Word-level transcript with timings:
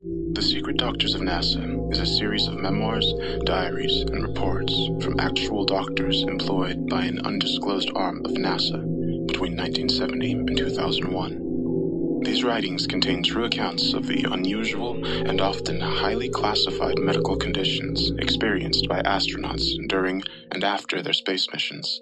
The 0.00 0.42
Secret 0.42 0.76
Doctors 0.76 1.16
of 1.16 1.22
NASA 1.22 1.92
is 1.92 1.98
a 1.98 2.06
series 2.06 2.46
of 2.46 2.54
memoirs, 2.54 3.12
diaries, 3.44 4.02
and 4.02 4.22
reports 4.22 4.72
from 5.00 5.18
actual 5.18 5.64
doctors 5.64 6.22
employed 6.22 6.88
by 6.88 7.02
an 7.02 7.26
undisclosed 7.26 7.90
arm 7.96 8.24
of 8.24 8.30
NASA 8.30 8.78
between 9.26 9.56
1970 9.56 10.32
and 10.34 10.56
2001. 10.56 12.20
These 12.22 12.44
writings 12.44 12.86
contain 12.86 13.24
true 13.24 13.42
accounts 13.42 13.92
of 13.92 14.06
the 14.06 14.24
unusual 14.30 15.04
and 15.04 15.40
often 15.40 15.80
highly 15.80 16.28
classified 16.28 17.00
medical 17.00 17.36
conditions 17.36 18.12
experienced 18.18 18.86
by 18.88 19.02
astronauts 19.02 19.66
during 19.88 20.22
and 20.52 20.62
after 20.62 21.02
their 21.02 21.12
space 21.12 21.48
missions. 21.52 22.00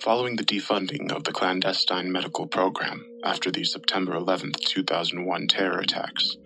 Following 0.00 0.36
the 0.36 0.44
defunding 0.44 1.10
of 1.10 1.24
the 1.24 1.32
clandestine 1.32 2.12
medical 2.12 2.46
program 2.46 3.06
after 3.22 3.50
the 3.50 3.64
September 3.64 4.14
11, 4.14 4.52
2001 4.52 5.46
terror 5.48 5.78
attacks, 5.78 6.36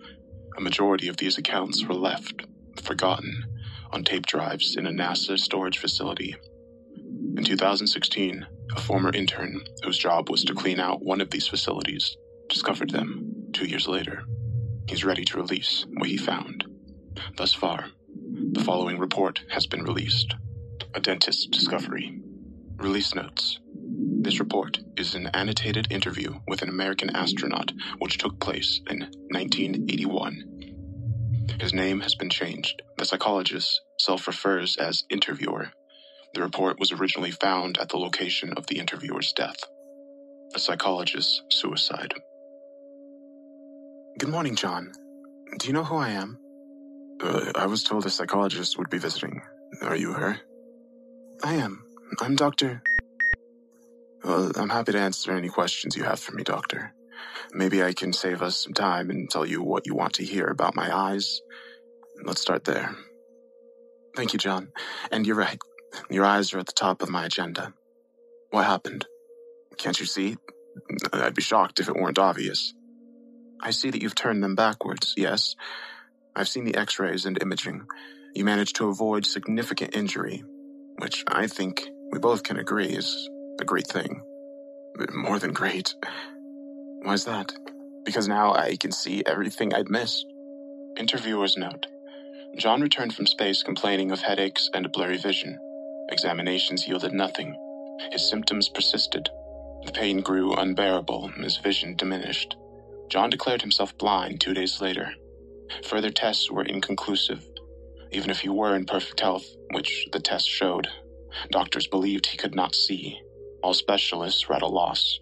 a 0.59 0.61
majority 0.61 1.07
of 1.07 1.15
these 1.15 1.37
accounts 1.37 1.85
were 1.85 1.95
left, 1.95 2.45
forgotten, 2.83 3.45
on 3.91 4.03
tape 4.03 4.25
drives 4.25 4.75
in 4.75 4.85
a 4.85 4.91
NASA 4.91 5.39
storage 5.39 5.77
facility. 5.77 6.35
In 7.37 7.45
2016, 7.45 8.45
a 8.75 8.81
former 8.81 9.09
intern 9.13 9.61
whose 9.83 9.97
job 9.97 10.29
was 10.29 10.43
to 10.43 10.53
clean 10.53 10.81
out 10.81 11.01
one 11.01 11.21
of 11.21 11.29
these 11.29 11.47
facilities 11.47 12.17
discovered 12.49 12.89
them 12.89 13.47
two 13.53 13.67
years 13.67 13.87
later. 13.87 14.23
He's 14.89 15.05
ready 15.05 15.23
to 15.25 15.37
release 15.37 15.85
what 15.93 16.09
he 16.09 16.17
found. 16.17 16.65
Thus 17.37 17.53
far, 17.53 17.85
the 18.51 18.63
following 18.63 18.99
report 18.99 19.41
has 19.51 19.65
been 19.65 19.83
released 19.83 20.35
A 20.93 20.99
Dentist's 20.99 21.45
Discovery. 21.45 22.19
Release 22.75 23.15
notes. 23.15 23.59
This 24.21 24.39
report 24.39 24.79
is 24.97 25.15
an 25.15 25.27
annotated 25.27 25.87
interview 25.89 26.33
with 26.47 26.61
an 26.61 26.69
American 26.69 27.15
astronaut 27.15 27.71
which 27.99 28.17
took 28.17 28.37
place 28.39 28.81
in 28.89 28.99
1981. 29.31 30.48
His 31.59 31.73
name 31.73 32.01
has 32.01 32.15
been 32.15 32.29
changed. 32.29 32.81
The 32.97 33.05
psychologist 33.05 33.81
self 33.99 34.27
refers 34.27 34.77
as 34.77 35.03
interviewer. 35.09 35.71
The 36.33 36.41
report 36.41 36.79
was 36.79 36.91
originally 36.91 37.31
found 37.31 37.77
at 37.79 37.89
the 37.89 37.97
location 37.97 38.53
of 38.53 38.67
the 38.67 38.79
interviewer's 38.79 39.33
death. 39.33 39.63
A 40.55 40.59
psychologist's 40.59 41.41
suicide. 41.49 42.13
Good 44.19 44.29
morning, 44.29 44.55
John. 44.55 44.91
Do 45.57 45.67
you 45.67 45.73
know 45.73 45.83
who 45.83 45.95
I 45.97 46.09
am? 46.09 46.37
Uh, 47.21 47.51
I 47.55 47.65
was 47.65 47.83
told 47.83 48.05
a 48.05 48.09
psychologist 48.09 48.77
would 48.77 48.89
be 48.89 48.97
visiting. 48.97 49.41
Are 49.81 49.95
you 49.95 50.13
her? 50.13 50.39
I 51.43 51.55
am. 51.55 51.83
I'm 52.21 52.35
Dr. 52.35 52.81
Well, 54.23 54.51
I'm 54.55 54.69
happy 54.69 54.91
to 54.91 54.99
answer 54.99 55.31
any 55.31 55.49
questions 55.49 55.95
you 55.95 56.03
have 56.03 56.19
for 56.19 56.33
me, 56.33 56.43
Doctor. 56.43 56.93
Maybe 57.53 57.83
I 57.83 57.93
can 57.93 58.13
save 58.13 58.41
us 58.41 58.63
some 58.63 58.73
time 58.73 59.09
and 59.09 59.29
tell 59.29 59.45
you 59.45 59.61
what 59.61 59.87
you 59.87 59.95
want 59.95 60.13
to 60.13 60.25
hear 60.25 60.47
about 60.47 60.75
my 60.75 60.95
eyes. 60.95 61.41
Let's 62.23 62.41
start 62.41 62.65
there. 62.65 62.95
Thank 64.15 64.33
you, 64.33 64.39
John. 64.39 64.69
And 65.11 65.25
you're 65.25 65.35
right. 65.35 65.59
Your 66.09 66.25
eyes 66.25 66.53
are 66.53 66.59
at 66.59 66.67
the 66.67 66.73
top 66.73 67.01
of 67.01 67.09
my 67.09 67.25
agenda. 67.25 67.73
What 68.51 68.65
happened? 68.65 69.05
Can't 69.77 69.99
you 69.99 70.05
see? 70.05 70.37
I'd 71.13 71.35
be 71.35 71.41
shocked 71.41 71.79
if 71.79 71.87
it 71.87 71.95
weren't 71.95 72.19
obvious. 72.19 72.73
I 73.61 73.71
see 73.71 73.89
that 73.89 74.01
you've 74.01 74.15
turned 74.15 74.43
them 74.43 74.55
backwards, 74.55 75.13
yes. 75.17 75.55
I've 76.35 76.47
seen 76.47 76.65
the 76.65 76.75
x 76.75 76.99
rays 76.99 77.25
and 77.25 77.41
imaging. 77.41 77.85
You 78.33 78.45
managed 78.45 78.77
to 78.77 78.89
avoid 78.89 79.25
significant 79.25 79.95
injury, 79.95 80.43
which 80.97 81.23
I 81.27 81.47
think 81.47 81.89
we 82.11 82.19
both 82.19 82.43
can 82.43 82.57
agree 82.57 82.87
is 82.87 83.29
a 83.59 83.65
great 83.65 83.87
thing. 83.87 84.21
More 85.13 85.39
than 85.39 85.53
great. 85.53 85.95
Why's 87.03 87.25
that? 87.25 87.53
Because 88.05 88.27
now 88.27 88.53
I 88.53 88.75
can 88.77 88.91
see 88.91 89.23
everything 89.25 89.73
I'd 89.73 89.89
missed. 89.89 90.25
Interviewer's 90.97 91.57
note. 91.57 91.87
John 92.57 92.81
returned 92.81 93.15
from 93.15 93.27
space 93.27 93.63
complaining 93.63 94.11
of 94.11 94.21
headaches 94.21 94.69
and 94.73 94.91
blurry 94.91 95.17
vision. 95.17 95.59
Examinations 96.11 96.87
yielded 96.87 97.13
nothing. 97.13 97.55
His 98.11 98.29
symptoms 98.29 98.69
persisted. 98.69 99.29
The 99.85 99.93
pain 99.93 100.21
grew 100.21 100.53
unbearable, 100.53 101.29
his 101.37 101.57
vision 101.57 101.95
diminished. 101.95 102.55
John 103.09 103.29
declared 103.29 103.61
himself 103.61 103.97
blind 103.97 104.41
two 104.41 104.53
days 104.53 104.81
later. 104.81 105.11
Further 105.85 106.11
tests 106.11 106.51
were 106.51 106.63
inconclusive. 106.65 107.45
Even 108.11 108.29
if 108.29 108.39
he 108.41 108.49
were 108.49 108.75
in 108.75 108.85
perfect 108.85 109.19
health, 109.21 109.45
which 109.73 110.07
the 110.13 110.19
tests 110.19 110.49
showed, 110.49 110.87
doctors 111.51 111.87
believed 111.87 112.27
he 112.27 112.37
could 112.37 112.55
not 112.55 112.75
see. 112.75 113.19
All 113.63 113.73
specialists 113.73 114.47
were 114.49 114.55
at 114.55 114.61
a 114.63 114.67
loss. 114.67 115.19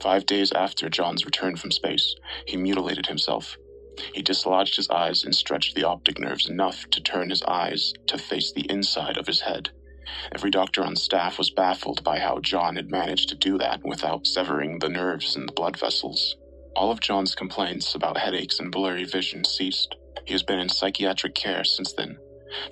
Five 0.00 0.24
days 0.24 0.52
after 0.52 0.88
John's 0.88 1.24
return 1.24 1.56
from 1.56 1.70
space, 1.70 2.14
he 2.46 2.56
mutilated 2.56 3.06
himself. 3.06 3.56
He 4.14 4.22
dislodged 4.22 4.76
his 4.76 4.88
eyes 4.88 5.24
and 5.24 5.34
stretched 5.34 5.74
the 5.74 5.84
optic 5.84 6.18
nerves 6.18 6.48
enough 6.48 6.88
to 6.90 7.02
turn 7.02 7.28
his 7.28 7.42
eyes 7.42 7.92
to 8.06 8.16
face 8.16 8.52
the 8.52 8.70
inside 8.70 9.18
of 9.18 9.26
his 9.26 9.42
head. 9.42 9.70
Every 10.32 10.50
doctor 10.50 10.82
on 10.82 10.96
staff 10.96 11.38
was 11.38 11.50
baffled 11.50 12.02
by 12.02 12.18
how 12.18 12.40
John 12.40 12.76
had 12.76 12.90
managed 12.90 13.28
to 13.28 13.34
do 13.34 13.58
that 13.58 13.84
without 13.84 14.26
severing 14.26 14.78
the 14.78 14.88
nerves 14.88 15.36
and 15.36 15.46
the 15.46 15.52
blood 15.52 15.78
vessels. 15.78 16.36
All 16.74 16.90
of 16.90 17.00
John's 17.00 17.34
complaints 17.34 17.94
about 17.94 18.16
headaches 18.16 18.58
and 18.58 18.72
blurry 18.72 19.04
vision 19.04 19.44
ceased. 19.44 19.96
He 20.24 20.32
has 20.32 20.42
been 20.42 20.60
in 20.60 20.68
psychiatric 20.68 21.34
care 21.34 21.64
since 21.64 21.92
then. 21.92 22.16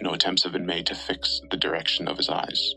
No 0.01 0.15
attempts 0.15 0.45
have 0.45 0.53
been 0.53 0.67
made 0.67 0.87
to 0.87 0.95
fix 0.95 1.41
the 1.51 1.57
direction 1.57 2.09
of 2.09 2.17
his 2.17 2.29
eyes. 2.29 2.75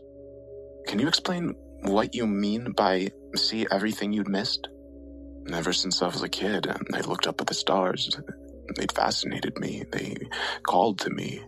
Can 0.86 0.98
you 0.98 1.08
explain 1.08 1.54
what 1.82 2.14
you 2.14 2.26
mean 2.26 2.72
by 2.72 3.10
see 3.36 3.66
everything 3.70 4.12
you'd 4.12 4.28
missed? 4.28 4.68
Ever 5.52 5.72
since 5.72 6.00
I 6.02 6.06
was 6.06 6.22
a 6.22 6.28
kid, 6.28 6.66
I 6.68 7.00
looked 7.00 7.26
up 7.26 7.40
at 7.40 7.46
the 7.48 7.54
stars. 7.54 8.16
They'd 8.76 8.92
fascinated 8.92 9.58
me. 9.58 9.84
They 9.90 10.16
called 10.62 11.00
to 11.00 11.10
me. 11.10 11.42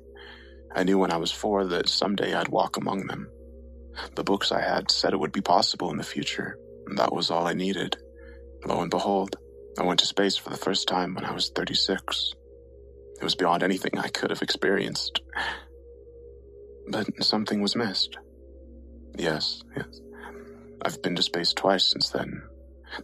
I 0.75 0.83
knew 0.83 0.99
when 0.99 1.13
I 1.13 1.19
was 1.19 1.31
four 1.31 1.65
that 1.67 1.89
someday 1.89 2.35
I'd 2.35 2.49
walk 2.49 2.77
among 2.77 3.07
them. 3.07 3.29
The 4.17 4.25
books 4.25 4.51
I 4.51 4.61
had 4.61 4.91
said 4.91 5.13
it 5.13 5.21
would 5.21 5.33
be 5.33 5.41
possible 5.41 5.91
in 5.91 5.97
the 5.97 6.03
future, 6.03 6.59
that 6.97 7.13
was 7.13 7.31
all 7.31 7.47
I 7.47 7.55
needed. 7.55 7.97
Lo 8.67 8.81
and 8.81 8.91
behold, 8.91 9.37
I 9.79 9.85
went 9.85 10.01
to 10.01 10.07
space 10.07 10.37
for 10.37 10.51
the 10.51 10.57
first 10.57 10.89
time 10.89 11.15
when 11.15 11.25
I 11.25 11.33
was 11.33 11.51
36. 11.55 12.35
It 13.21 13.25
was 13.25 13.37
beyond 13.37 13.63
anything 13.63 13.97
I 13.97 14.09
could 14.09 14.31
have 14.31 14.43
experienced. 14.43 15.21
But 16.89 17.25
something 17.25 17.63
was 17.63 17.77
missed. 17.77 18.19
Yes, 19.17 19.63
yes. 19.77 20.01
I've 20.83 21.03
been 21.03 21.17
to 21.17 21.23
space 21.23 21.53
twice 21.53 21.85
since 21.85 22.11
then. 22.11 22.43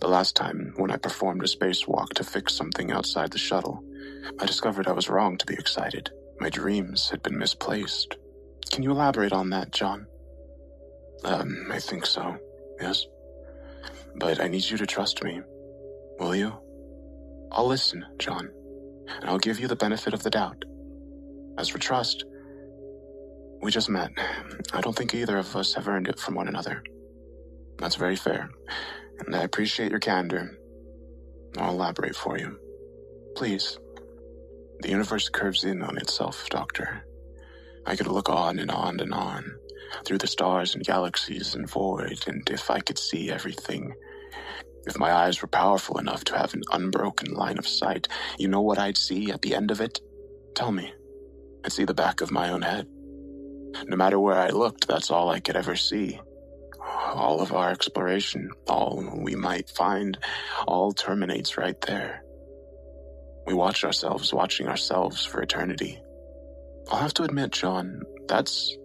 The 0.00 0.08
last 0.08 0.36
time, 0.36 0.74
when 0.76 0.90
I 0.90 0.96
performed 0.96 1.42
a 1.42 1.46
spacewalk 1.46 2.10
to 2.14 2.24
fix 2.24 2.54
something 2.54 2.92
outside 2.92 3.32
the 3.32 3.38
shuttle, 3.38 3.82
I 4.38 4.46
discovered 4.46 4.86
I 4.86 4.92
was 4.92 5.08
wrong 5.08 5.36
to 5.38 5.46
be 5.46 5.54
excited. 5.54 6.10
My 6.38 6.48
dreams 6.48 7.10
had 7.10 7.22
been 7.22 7.38
misplaced. 7.38 8.16
Can 8.70 8.82
you 8.82 8.92
elaborate 8.92 9.32
on 9.32 9.50
that, 9.50 9.72
John? 9.72 10.06
Um, 11.24 11.68
I 11.70 11.80
think 11.80 12.06
so, 12.06 12.36
yes. 12.80 13.06
But 14.16 14.40
I 14.40 14.48
need 14.48 14.64
you 14.64 14.76
to 14.78 14.86
trust 14.86 15.22
me. 15.22 15.40
Will 16.18 16.34
you? 16.34 16.52
I'll 17.52 17.66
listen, 17.66 18.04
John, 18.18 18.50
and 19.08 19.28
I'll 19.28 19.38
give 19.38 19.58
you 19.58 19.66
the 19.66 19.76
benefit 19.76 20.14
of 20.14 20.22
the 20.22 20.30
doubt. 20.30 20.64
As 21.58 21.68
for 21.68 21.78
trust, 21.78 22.24
we 23.60 23.70
just 23.70 23.88
met. 23.90 24.12
I 24.72 24.80
don't 24.80 24.96
think 24.96 25.14
either 25.14 25.36
of 25.36 25.56
us 25.56 25.74
have 25.74 25.88
earned 25.88 26.08
it 26.08 26.18
from 26.18 26.34
one 26.34 26.48
another. 26.48 26.82
That's 27.80 27.96
very 27.96 28.16
fair, 28.16 28.50
and 29.24 29.34
I 29.34 29.42
appreciate 29.42 29.90
your 29.90 30.00
candor. 30.00 30.58
I'll 31.56 31.72
elaborate 31.72 32.14
for 32.14 32.38
you. 32.38 32.58
Please. 33.34 33.78
The 34.80 34.90
universe 34.90 35.30
curves 35.30 35.64
in 35.64 35.82
on 35.82 35.96
itself, 35.96 36.46
Doctor. 36.50 37.06
I 37.86 37.96
could 37.96 38.06
look 38.06 38.28
on 38.28 38.58
and 38.58 38.70
on 38.70 39.00
and 39.00 39.14
on, 39.14 39.56
through 40.04 40.18
the 40.18 40.26
stars 40.26 40.74
and 40.74 40.84
galaxies 40.84 41.54
and 41.54 41.68
void, 41.68 42.22
and 42.26 42.48
if 42.50 42.70
I 42.70 42.80
could 42.80 42.98
see 42.98 43.30
everything, 43.30 43.94
if 44.86 44.98
my 44.98 45.10
eyes 45.10 45.40
were 45.40 45.48
powerful 45.48 45.98
enough 45.98 46.22
to 46.24 46.36
have 46.36 46.52
an 46.52 46.62
unbroken 46.72 47.32
line 47.32 47.58
of 47.58 47.66
sight, 47.66 48.08
you 48.38 48.48
know 48.48 48.60
what 48.60 48.78
I'd 48.78 48.98
see 48.98 49.30
at 49.30 49.40
the 49.40 49.54
end 49.54 49.70
of 49.70 49.80
it? 49.80 50.00
Tell 50.54 50.70
me. 50.70 50.92
I'd 51.64 51.72
see 51.72 51.84
the 51.84 51.94
back 51.94 52.20
of 52.20 52.30
my 52.30 52.50
own 52.50 52.60
head. 52.60 52.86
No 53.86 53.96
matter 53.96 54.20
where 54.20 54.38
I 54.38 54.48
looked, 54.48 54.86
that's 54.86 55.10
all 55.10 55.30
I 55.30 55.40
could 55.40 55.56
ever 55.56 55.76
see 55.76 56.20
all 57.10 57.40
of 57.40 57.52
our 57.52 57.70
exploration, 57.70 58.50
all 58.68 59.02
we 59.22 59.34
might 59.34 59.68
find, 59.68 60.18
all 60.66 60.92
terminates 60.92 61.58
right 61.58 61.80
there. 61.82 62.22
We 63.46 63.54
watch 63.54 63.84
ourselves 63.84 64.32
watching 64.32 64.68
ourselves 64.68 65.24
for 65.24 65.42
eternity. 65.42 66.00
I'll 66.90 67.00
have 67.00 67.14
to 67.14 67.24
admit, 67.24 67.52
John, 67.52 68.02
that's 68.28 68.76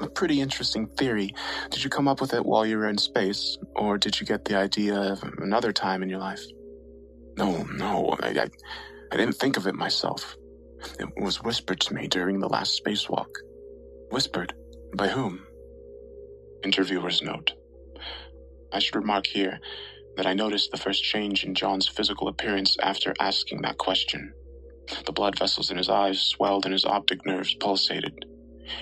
a 0.00 0.08
pretty 0.08 0.40
interesting 0.40 0.86
theory. 0.86 1.34
Did 1.70 1.84
you 1.84 1.90
come 1.90 2.08
up 2.08 2.20
with 2.20 2.34
it 2.34 2.44
while 2.44 2.66
you 2.66 2.76
were 2.78 2.88
in 2.88 2.98
space, 2.98 3.58
or 3.74 3.98
did 3.98 4.20
you 4.20 4.26
get 4.26 4.44
the 4.44 4.56
idea 4.56 5.16
another 5.38 5.72
time 5.72 6.02
in 6.02 6.08
your 6.08 6.18
life? 6.18 6.42
No, 7.36 7.62
no, 7.64 8.16
I, 8.20 8.28
I, 8.28 8.50
I 9.10 9.16
didn't 9.16 9.36
think 9.36 9.56
of 9.56 9.66
it 9.66 9.74
myself. 9.74 10.36
It 10.98 11.08
was 11.16 11.42
whispered 11.42 11.80
to 11.80 11.94
me 11.94 12.08
during 12.08 12.40
the 12.40 12.48
last 12.48 12.82
spacewalk. 12.84 13.28
Whispered? 14.10 14.52
By 14.96 15.08
whom? 15.08 15.46
Interviewer's 16.64 17.22
note. 17.22 17.52
I 18.72 18.78
should 18.78 18.96
remark 18.96 19.26
here 19.26 19.60
that 20.16 20.26
I 20.26 20.34
noticed 20.34 20.70
the 20.70 20.78
first 20.78 21.02
change 21.04 21.44
in 21.44 21.54
John's 21.54 21.88
physical 21.88 22.28
appearance 22.28 22.76
after 22.82 23.14
asking 23.20 23.62
that 23.62 23.78
question. 23.78 24.32
The 25.06 25.12
blood 25.12 25.38
vessels 25.38 25.70
in 25.70 25.76
his 25.78 25.88
eyes 25.88 26.20
swelled 26.20 26.64
and 26.66 26.72
his 26.72 26.84
optic 26.84 27.24
nerves 27.26 27.54
pulsated. 27.54 28.24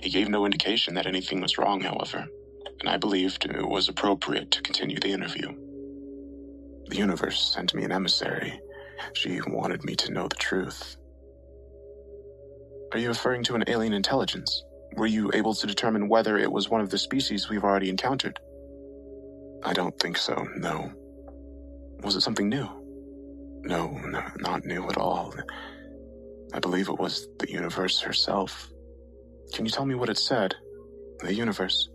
He 0.02 0.10
gave 0.10 0.28
no 0.28 0.44
indication 0.44 0.94
that 0.94 1.06
anything 1.06 1.40
was 1.40 1.58
wrong, 1.58 1.80
however, 1.80 2.26
and 2.80 2.88
I 2.88 2.96
believed 2.96 3.44
it 3.44 3.68
was 3.68 3.88
appropriate 3.88 4.50
to 4.52 4.62
continue 4.62 4.98
the 4.98 5.12
interview. 5.12 5.48
The 6.88 6.96
universe 6.96 7.52
sent 7.54 7.74
me 7.74 7.84
an 7.84 7.92
emissary. 7.92 8.60
She 9.14 9.40
wanted 9.46 9.84
me 9.84 9.94
to 9.96 10.12
know 10.12 10.28
the 10.28 10.36
truth. 10.36 10.96
Are 12.92 12.98
you 12.98 13.08
referring 13.08 13.44
to 13.44 13.54
an 13.54 13.64
alien 13.68 13.92
intelligence? 13.92 14.64
Were 14.96 15.06
you 15.06 15.30
able 15.34 15.54
to 15.54 15.66
determine 15.66 16.08
whether 16.08 16.38
it 16.38 16.50
was 16.50 16.68
one 16.68 16.80
of 16.80 16.90
the 16.90 16.98
species 16.98 17.48
we've 17.48 17.64
already 17.64 17.88
encountered? 17.90 18.40
I 19.62 19.72
don't 19.72 19.98
think 19.98 20.16
so, 20.16 20.46
no. 20.56 20.90
Was 22.02 22.16
it 22.16 22.22
something 22.22 22.48
new? 22.48 22.68
No, 23.62 23.90
no, 23.90 24.22
not 24.38 24.64
new 24.64 24.88
at 24.88 24.96
all. 24.96 25.34
I 26.54 26.58
believe 26.58 26.88
it 26.88 26.98
was 26.98 27.28
the 27.38 27.50
universe 27.50 28.00
herself. 28.00 28.70
Can 29.52 29.66
you 29.66 29.70
tell 29.70 29.84
me 29.84 29.94
what 29.94 30.08
it 30.08 30.18
said? 30.18 30.54
The 31.20 31.34
universe. 31.34 31.90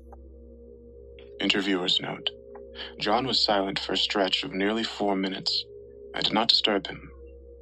Interviewer's 1.41 1.99
note. 1.99 2.29
John 2.99 3.25
was 3.25 3.43
silent 3.43 3.79
for 3.79 3.93
a 3.93 3.97
stretch 3.97 4.43
of 4.43 4.53
nearly 4.53 4.83
four 4.83 5.15
minutes. 5.15 5.65
I 6.13 6.21
did 6.21 6.33
not 6.33 6.49
disturb 6.49 6.87
him. 6.87 7.09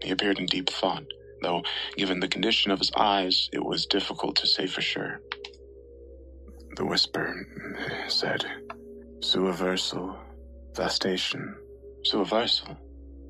He 0.03 0.11
appeared 0.11 0.37
in 0.39 0.47
deep 0.47 0.69
thought, 0.69 1.05
though, 1.41 1.63
given 1.95 2.19
the 2.19 2.27
condition 2.27 2.71
of 2.71 2.79
his 2.79 2.91
eyes, 2.97 3.49
it 3.53 3.63
was 3.63 3.85
difficult 3.85 4.35
to 4.37 4.47
say 4.47 4.67
for 4.67 4.81
sure. 4.81 5.21
The 6.75 6.85
whisper 6.85 7.47
said, 8.07 8.45
Suaversal 9.23 10.17
Vastation. 10.75 11.55
Suaversal? 12.05 12.75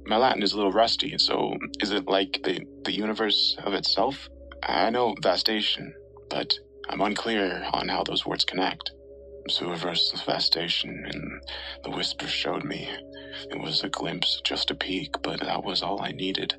My 0.07 0.17
Latin 0.17 0.41
is 0.41 0.53
a 0.53 0.55
little 0.55 0.71
rusty, 0.71 1.15
so 1.19 1.55
is 1.81 1.91
it 1.91 2.07
like 2.07 2.41
the, 2.43 2.65
the 2.83 2.91
universe 2.91 3.55
of 3.63 3.75
itself? 3.75 4.27
I 4.63 4.89
know 4.89 5.13
vastation, 5.21 5.93
but 6.31 6.51
I'm 6.89 6.99
unclear 6.99 7.69
on 7.71 7.89
how 7.89 8.03
those 8.03 8.25
words 8.25 8.43
connect. 8.43 8.89
Suaversal 9.51 10.25
vastation, 10.25 11.05
and 11.07 11.41
the 11.83 11.91
whisper 11.91 12.25
showed 12.25 12.63
me. 12.63 12.89
It 13.51 13.61
was 13.61 13.83
a 13.83 13.89
glimpse, 13.89 14.41
just 14.43 14.71
a 14.71 14.75
peek, 14.75 15.21
but 15.21 15.41
that 15.41 15.63
was 15.63 15.83
all 15.83 16.01
I 16.01 16.11
needed. 16.11 16.55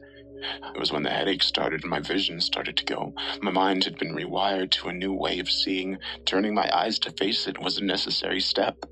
It 0.75 0.79
was 0.79 0.93
when 0.93 1.03
the 1.03 1.11
headache 1.11 1.43
started 1.43 1.83
and 1.83 1.91
my 1.91 1.99
vision 1.99 2.41
started 2.41 2.77
to 2.77 2.85
go. 2.85 3.13
My 3.43 3.51
mind 3.51 3.83
had 3.83 3.99
been 3.99 4.15
rewired 4.15 4.71
to 4.73 4.89
a 4.89 4.93
new 4.93 5.13
way 5.13 5.41
of 5.41 5.51
seeing. 5.51 5.99
Turning 6.25 6.55
my 6.55 6.71
eyes 6.73 7.01
to 7.01 7.11
face 7.11 7.49
it 7.49 7.59
was 7.59 7.79
a 7.79 7.85
necessary 7.85 8.41
step. 8.41 8.85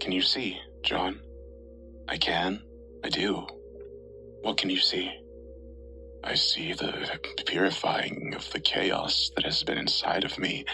Can 0.00 0.12
you 0.12 0.22
see, 0.22 0.58
John? 0.82 1.20
I 2.08 2.16
can. 2.16 2.62
I 3.04 3.10
do. 3.10 3.46
What 4.40 4.56
can 4.56 4.70
you 4.70 4.78
see? 4.78 5.12
I 6.24 6.34
see 6.34 6.72
the 6.72 7.20
purifying 7.46 8.32
of 8.34 8.50
the 8.50 8.60
chaos 8.60 9.30
that 9.36 9.44
has 9.44 9.62
been 9.62 9.78
inside 9.78 10.24
of 10.24 10.38
me. 10.38 10.64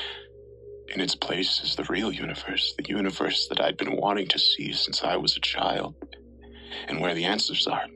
In 0.95 1.01
its 1.01 1.17
place 1.17 1.61
is 1.63 1.75
the 1.75 1.87
real 1.91 2.13
universe, 2.13 2.75
the 2.79 2.89
universe 2.89 3.49
that 3.49 3.61
I'd 3.61 3.77
been 3.77 3.97
wanting 3.97 4.29
to 4.29 4.39
see 4.39 4.73
since 4.73 5.03
I 5.03 5.17
was 5.17 5.37
a 5.37 5.41
child. 5.41 5.97
And 6.89 7.01
where 7.01 7.15
the 7.15 7.25
answers 7.25 7.67
are. 7.67 7.87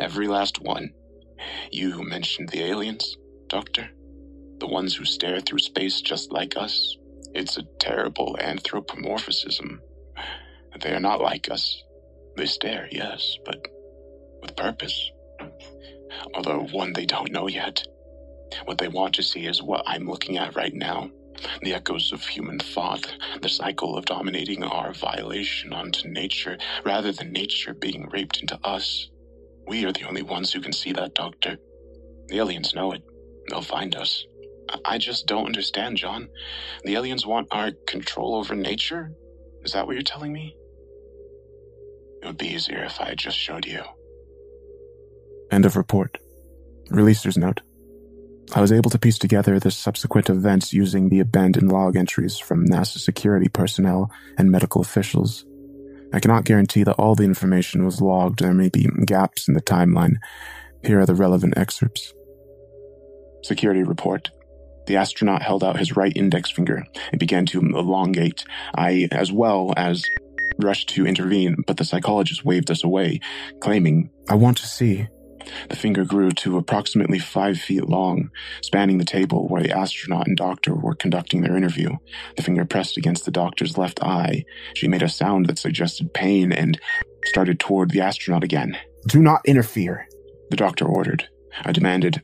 Every 0.00 0.26
last 0.26 0.60
one. 0.60 0.90
You 1.70 2.02
mentioned 2.02 2.48
the 2.48 2.64
aliens, 2.64 3.16
Doctor? 3.48 3.90
The 4.58 4.66
ones 4.66 4.96
who 4.96 5.04
stare 5.04 5.40
through 5.40 5.60
space 5.60 6.00
just 6.00 6.32
like 6.32 6.56
us? 6.56 6.96
It's 7.32 7.56
a 7.56 7.64
terrible 7.78 8.36
anthropomorphism. 8.40 9.80
They 10.80 10.92
are 10.92 11.00
not 11.00 11.20
like 11.20 11.50
us. 11.50 11.82
They 12.36 12.46
stare, 12.46 12.88
yes, 12.90 13.38
but 13.44 13.66
with 14.42 14.56
purpose. 14.56 15.10
Although 16.34 16.66
one 16.72 16.92
they 16.92 17.06
don't 17.06 17.32
know 17.32 17.48
yet. 17.48 17.82
What 18.64 18.78
they 18.78 18.88
want 18.88 19.14
to 19.14 19.22
see 19.22 19.46
is 19.46 19.62
what 19.62 19.84
I'm 19.86 20.08
looking 20.08 20.36
at 20.36 20.56
right 20.56 20.74
now. 20.74 21.10
The 21.62 21.74
echoes 21.74 22.12
of 22.12 22.22
human 22.22 22.58
thought, 22.58 23.12
the 23.42 23.48
cycle 23.48 23.96
of 23.96 24.04
dominating 24.04 24.62
our 24.62 24.92
violation 24.92 25.72
onto 25.72 26.08
nature, 26.08 26.58
rather 26.84 27.12
than 27.12 27.32
nature 27.32 27.74
being 27.74 28.08
raped 28.10 28.40
into 28.40 28.58
us. 28.64 29.08
We 29.66 29.84
are 29.84 29.92
the 29.92 30.04
only 30.04 30.22
ones 30.22 30.52
who 30.52 30.60
can 30.60 30.72
see 30.72 30.92
that, 30.92 31.14
Doctor. 31.14 31.58
The 32.28 32.38
aliens 32.38 32.74
know 32.74 32.92
it. 32.92 33.02
They'll 33.48 33.62
find 33.62 33.94
us. 33.96 34.24
I 34.84 34.98
just 34.98 35.26
don't 35.26 35.46
understand, 35.46 35.96
John. 35.96 36.28
The 36.84 36.94
aliens 36.94 37.26
want 37.26 37.48
our 37.50 37.72
control 37.86 38.34
over 38.36 38.54
nature? 38.54 39.12
Is 39.62 39.72
that 39.72 39.86
what 39.86 39.94
you're 39.94 40.02
telling 40.02 40.32
me? 40.32 40.56
It 42.24 42.28
would 42.28 42.38
be 42.38 42.54
easier 42.54 42.82
if 42.84 43.02
I 43.02 43.14
just 43.14 43.36
showed 43.36 43.66
you. 43.66 43.82
End 45.50 45.66
of 45.66 45.76
report. 45.76 46.16
Releaser's 46.90 47.36
note. 47.36 47.60
I 48.54 48.62
was 48.62 48.72
able 48.72 48.88
to 48.90 48.98
piece 48.98 49.18
together 49.18 49.60
the 49.60 49.70
subsequent 49.70 50.30
events 50.30 50.72
using 50.72 51.10
the 51.10 51.20
abandoned 51.20 51.70
log 51.70 51.96
entries 51.96 52.38
from 52.38 52.66
NASA 52.66 52.96
security 52.96 53.48
personnel 53.48 54.10
and 54.38 54.50
medical 54.50 54.80
officials. 54.80 55.44
I 56.14 56.20
cannot 56.20 56.46
guarantee 56.46 56.82
that 56.84 56.94
all 56.94 57.14
the 57.14 57.24
information 57.24 57.84
was 57.84 58.00
logged. 58.00 58.38
There 58.38 58.54
may 58.54 58.70
be 58.70 58.88
gaps 59.04 59.46
in 59.46 59.52
the 59.52 59.60
timeline. 59.60 60.14
Here 60.82 61.00
are 61.00 61.06
the 61.06 61.14
relevant 61.14 61.58
excerpts. 61.58 62.14
Security 63.42 63.82
report. 63.82 64.30
The 64.86 64.96
astronaut 64.96 65.42
held 65.42 65.62
out 65.62 65.78
his 65.78 65.94
right 65.94 66.12
index 66.16 66.50
finger 66.50 66.86
and 67.10 67.18
began 67.18 67.44
to 67.46 67.60
elongate. 67.60 68.44
I, 68.74 69.08
as 69.12 69.30
well 69.30 69.74
as 69.76 70.02
rushed 70.58 70.88
to 70.90 71.06
intervene, 71.06 71.56
but 71.66 71.76
the 71.76 71.84
psychologist 71.84 72.44
waved 72.44 72.70
us 72.70 72.84
away, 72.84 73.20
claiming, 73.60 74.10
I 74.28 74.34
want 74.34 74.58
to 74.58 74.66
see. 74.66 75.08
The 75.68 75.76
finger 75.76 76.04
grew 76.04 76.30
to 76.30 76.56
approximately 76.56 77.18
five 77.18 77.58
feet 77.58 77.88
long, 77.88 78.30
spanning 78.62 78.98
the 78.98 79.04
table 79.04 79.46
where 79.48 79.62
the 79.62 79.76
astronaut 79.76 80.26
and 80.26 80.36
doctor 80.36 80.74
were 80.74 80.94
conducting 80.94 81.42
their 81.42 81.56
interview. 81.56 81.90
The 82.36 82.42
finger 82.42 82.64
pressed 82.64 82.96
against 82.96 83.24
the 83.24 83.30
doctor's 83.30 83.76
left 83.76 84.02
eye. 84.02 84.44
She 84.74 84.88
made 84.88 85.02
a 85.02 85.08
sound 85.08 85.46
that 85.46 85.58
suggested 85.58 86.14
pain 86.14 86.52
and 86.52 86.80
started 87.26 87.60
toward 87.60 87.90
the 87.90 88.00
astronaut 88.00 88.44
again. 88.44 88.78
Do 89.06 89.20
not 89.20 89.42
interfere, 89.44 90.08
the 90.50 90.56
doctor 90.56 90.86
ordered. 90.86 91.28
I 91.62 91.72
demanded 91.72 92.22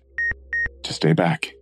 to 0.83 0.93
stay 0.93 1.13
back. 1.13 1.53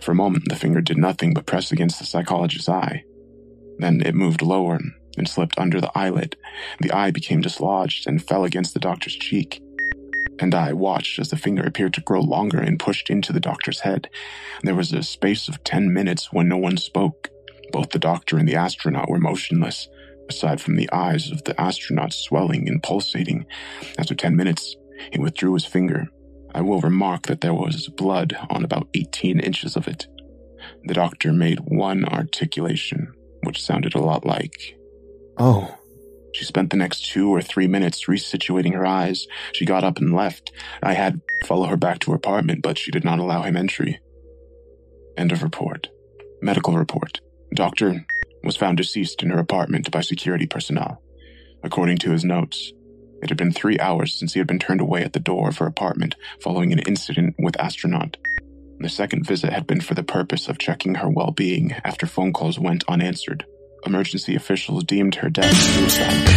For 0.00 0.12
a 0.12 0.16
moment, 0.16 0.48
the 0.48 0.56
finger 0.56 0.80
did 0.80 0.98
nothing 0.98 1.34
but 1.34 1.46
press 1.46 1.72
against 1.72 1.98
the 1.98 2.06
psychologist's 2.06 2.68
eye. 2.68 3.04
Then 3.78 4.02
it 4.04 4.14
moved 4.14 4.42
lower 4.42 4.78
and 5.16 5.28
slipped 5.28 5.58
under 5.58 5.80
the 5.80 5.90
eyelid. 5.96 6.36
The 6.80 6.92
eye 6.92 7.10
became 7.10 7.40
dislodged 7.40 8.06
and 8.06 8.22
fell 8.22 8.44
against 8.44 8.74
the 8.74 8.80
doctor's 8.80 9.14
cheek. 9.14 9.62
And 10.38 10.54
I 10.54 10.72
watched 10.72 11.18
as 11.18 11.28
the 11.30 11.36
finger 11.36 11.62
appeared 11.62 11.94
to 11.94 12.00
grow 12.00 12.20
longer 12.20 12.58
and 12.58 12.78
pushed 12.78 13.10
into 13.10 13.32
the 13.32 13.40
doctor's 13.40 13.80
head. 13.80 14.08
There 14.62 14.74
was 14.74 14.92
a 14.92 15.02
space 15.02 15.48
of 15.48 15.62
ten 15.64 15.92
minutes 15.92 16.32
when 16.32 16.48
no 16.48 16.56
one 16.56 16.76
spoke. 16.76 17.28
Both 17.70 17.90
the 17.90 17.98
doctor 17.98 18.38
and 18.38 18.48
the 18.48 18.56
astronaut 18.56 19.08
were 19.08 19.18
motionless, 19.18 19.88
aside 20.28 20.60
from 20.60 20.76
the 20.76 20.90
eyes 20.92 21.30
of 21.30 21.44
the 21.44 21.58
astronaut 21.60 22.12
swelling 22.12 22.68
and 22.68 22.82
pulsating. 22.82 23.46
After 23.98 24.14
ten 24.14 24.36
minutes, 24.36 24.76
he 25.12 25.18
withdrew 25.18 25.54
his 25.54 25.64
finger. 25.64 26.06
I 26.54 26.60
will 26.60 26.80
remark 26.80 27.26
that 27.26 27.40
there 27.40 27.54
was 27.54 27.88
blood 27.88 28.36
on 28.50 28.64
about 28.64 28.88
18 28.94 29.40
inches 29.40 29.76
of 29.76 29.88
it. 29.88 30.06
The 30.84 30.94
doctor 30.94 31.32
made 31.32 31.60
one 31.60 32.04
articulation, 32.04 33.12
which 33.44 33.62
sounded 33.62 33.94
a 33.94 34.00
lot 34.00 34.26
like 34.26 34.76
Oh. 35.38 35.78
She 36.34 36.44
spent 36.44 36.70
the 36.70 36.76
next 36.76 37.04
two 37.04 37.28
or 37.28 37.42
three 37.42 37.66
minutes 37.66 38.06
resituating 38.06 38.72
her 38.74 38.86
eyes. 38.86 39.26
She 39.52 39.66
got 39.66 39.84
up 39.84 39.98
and 39.98 40.14
left. 40.14 40.50
I 40.82 40.94
had 40.94 41.20
follow 41.44 41.66
her 41.66 41.76
back 41.76 41.98
to 42.00 42.10
her 42.10 42.16
apartment, 42.16 42.62
but 42.62 42.78
she 42.78 42.90
did 42.90 43.04
not 43.04 43.18
allow 43.18 43.42
him 43.42 43.56
entry. 43.56 44.00
End 45.16 45.30
of 45.30 45.42
report. 45.42 45.88
Medical 46.40 46.76
report. 46.76 47.20
Doctor 47.54 48.06
was 48.42 48.56
found 48.56 48.78
deceased 48.78 49.22
in 49.22 49.30
her 49.30 49.38
apartment 49.38 49.90
by 49.90 50.00
security 50.00 50.46
personnel. 50.46 51.02
According 51.62 51.98
to 51.98 52.10
his 52.10 52.24
notes, 52.24 52.72
it 53.22 53.28
had 53.28 53.38
been 53.38 53.52
three 53.52 53.78
hours 53.78 54.18
since 54.18 54.32
he 54.32 54.40
had 54.40 54.48
been 54.48 54.58
turned 54.58 54.80
away 54.80 55.02
at 55.04 55.12
the 55.12 55.20
door 55.20 55.48
of 55.48 55.58
her 55.58 55.66
apartment 55.66 56.16
following 56.42 56.72
an 56.72 56.80
incident 56.80 57.36
with 57.38 57.60
astronaut. 57.60 58.16
The 58.80 58.88
second 58.88 59.26
visit 59.26 59.52
had 59.52 59.66
been 59.66 59.80
for 59.80 59.94
the 59.94 60.02
purpose 60.02 60.48
of 60.48 60.58
checking 60.58 60.96
her 60.96 61.08
well-being 61.08 61.72
after 61.84 62.06
phone 62.06 62.32
calls 62.32 62.58
went 62.58 62.84
unanswered 62.88 63.44
emergency 63.84 64.34
officials 64.34 64.84
deemed 64.84 65.14
her 65.16 65.28
death 65.28 65.54
suicide, 65.54 66.28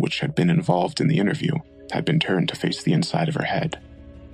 which 0.00 0.20
had 0.20 0.34
been 0.34 0.50
involved 0.50 1.00
in 1.00 1.08
the 1.08 1.18
interview, 1.18 1.52
had 1.92 2.04
been 2.04 2.18
turned 2.20 2.48
to 2.48 2.56
face 2.56 2.82
the 2.82 2.92
inside 2.92 3.28
of 3.28 3.34
her 3.34 3.44
head. 3.44 3.78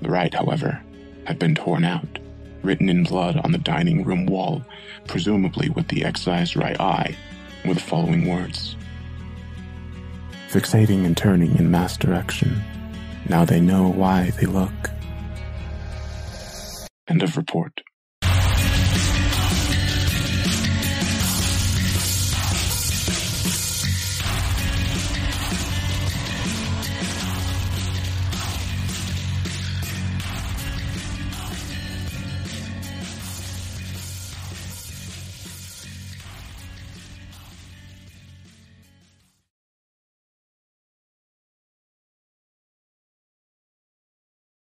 The 0.00 0.11
right, 0.11 0.33
however, 0.33 0.83
had 1.25 1.38
been 1.38 1.55
torn 1.55 1.85
out, 1.85 2.19
written 2.62 2.88
in 2.88 3.05
blood 3.05 3.37
on 3.45 3.52
the 3.52 3.59
dining 3.59 4.05
room 4.05 4.26
wall, 4.26 4.64
presumably 5.07 5.69
with 5.71 5.88
the 5.88 6.05
excised 6.05 6.57
right 6.57 6.81
eye, 6.81 7.17
were 7.64 7.75
the 7.75 7.81
following 7.81 8.26
words. 8.26 8.76
Fixating 10.49 11.05
and 11.05 11.17
turning 11.17 11.57
in 11.57 11.71
mass 11.71 11.97
direction. 11.97 12.61
Now 13.29 13.45
they 13.45 13.61
know 13.61 13.88
why 13.88 14.31
they 14.31 14.47
look. 14.47 14.90
End 17.11 17.25
of 17.25 17.37
report. 17.37 17.81